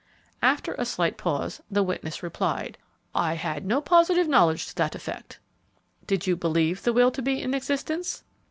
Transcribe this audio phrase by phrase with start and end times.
[0.41, 2.79] After a slight pause, the witness replied,
[3.13, 5.37] "I had no positive knowledge to that effect."
[6.07, 8.23] "Did you believe the will to be in existence?"